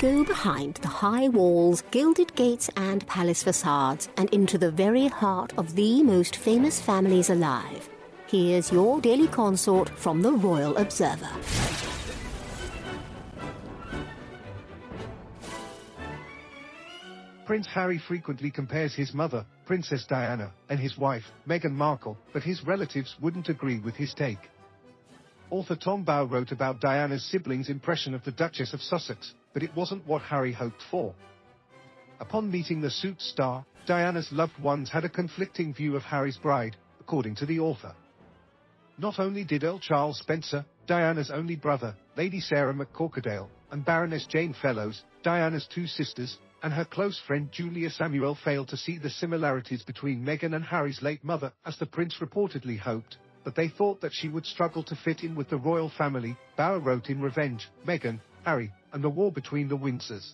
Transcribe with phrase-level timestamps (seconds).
[0.00, 5.52] go behind the high walls, gilded gates, and palace facades and into the very heart
[5.58, 7.86] of the most famous families alive.
[8.26, 11.28] Here's your daily consort from the Royal Observer.
[17.44, 22.64] Prince Harry frequently compares his mother, Princess Diana, and his wife, Meghan Markle, but his
[22.64, 24.48] relatives wouldn't agree with his take.
[25.50, 29.74] Author Tom Bower wrote about Diana's siblings' impression of the Duchess of Sussex, but it
[29.74, 31.12] wasn't what Harry hoped for.
[32.20, 36.76] Upon meeting the Suits star, Diana's loved ones had a conflicting view of Harry's bride,
[37.00, 37.92] according to the author.
[38.96, 44.54] Not only did Earl Charles Spencer, Diana's only brother, Lady Sarah McCorquodale, and Baroness Jane
[44.62, 49.82] Fellowes, Diana's two sisters, and her close friend Julia Samuel failed to see the similarities
[49.82, 54.12] between Meghan and Harry's late mother, as the prince reportedly hoped, but they thought that
[54.12, 58.20] she would struggle to fit in with the royal family, Bower wrote in Revenge, Meghan,
[58.44, 60.32] Harry, and the war between the Windsors.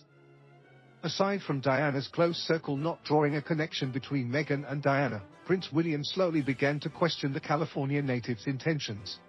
[1.03, 6.03] Aside from Diana's close circle not drawing a connection between Meghan and Diana, Prince William
[6.03, 9.19] slowly began to question the California native's intentions.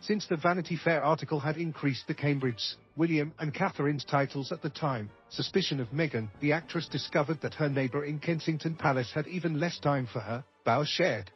[0.00, 4.70] Since the Vanity Fair article had increased the Cambridge, William and Catherine's titles at the
[4.70, 9.60] time, suspicion of Meghan, the actress discovered that her neighbor in Kensington Palace had even
[9.60, 11.30] less time for her, Bower shared.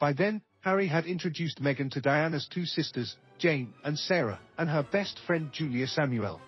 [0.00, 4.82] By then, Harry had introduced Meghan to Diana's two sisters, Jane and Sarah, and her
[4.82, 6.42] best friend Julia Samuel.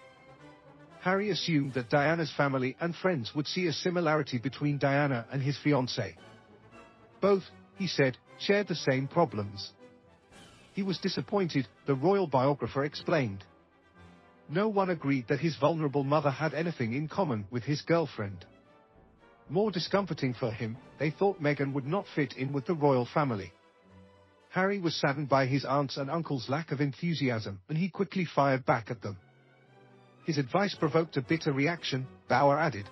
[1.01, 5.57] Harry assumed that Diana's family and friends would see a similarity between Diana and his
[5.65, 6.17] fiancée.
[7.23, 7.45] Both,
[7.77, 9.73] he said, shared the same problems.
[10.75, 13.43] He was disappointed, the royal biographer explained.
[14.51, 18.45] No one agreed that his vulnerable mother had anything in common with his girlfriend.
[19.49, 23.55] More discomforting for him, they thought Meghan would not fit in with the royal family.
[24.51, 28.67] Harry was saddened by his aunts and uncles' lack of enthusiasm, and he quickly fired
[28.67, 29.17] back at them.
[30.25, 32.89] His advice provoked a bitter reaction, Bower added.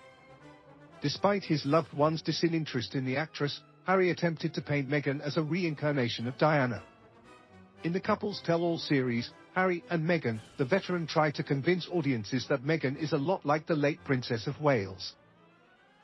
[1.02, 5.42] Despite his loved one's disinterest in the actress, Harry attempted to paint Meghan as a
[5.42, 6.82] reincarnation of Diana.
[7.82, 12.62] In the couple's tell-all series, Harry and Meghan, the veteran tried to convince audiences that
[12.62, 15.14] Meghan is a lot like the late Princess of Wales.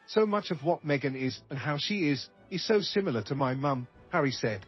[0.07, 3.55] So much of what Meghan is, and how she is, is so similar to my
[3.55, 4.67] mum, Harry said.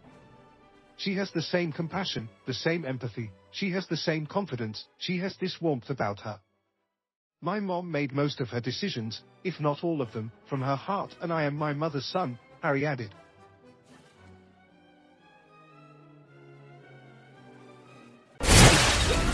[0.97, 5.37] She has the same compassion, the same empathy, she has the same confidence, she has
[5.37, 6.41] this warmth about her.
[7.43, 11.15] My mom made most of her decisions, if not all of them, from her heart
[11.21, 13.15] and I am my mother's son, Harry added.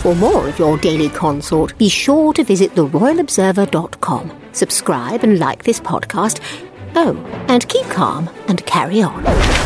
[0.02, 4.42] For more of your daily consort, be sure to visit theroyalobserver.com.
[4.50, 6.40] Subscribe and like this podcast.
[6.96, 7.16] Oh,
[7.48, 9.61] and keep calm and carry on.